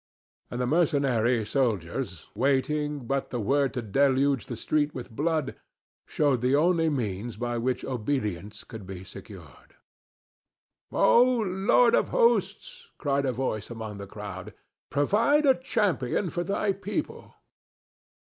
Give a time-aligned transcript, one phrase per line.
[0.49, 5.55] And the mercenary soldiers, waiting but the word to deluge the street with blood,
[6.07, 9.75] showed the only means by which obedience could be secured.
[10.91, 14.55] "O Lord of hosts," cried a voice among the crowd,
[14.89, 17.35] "provide a champion for thy people!"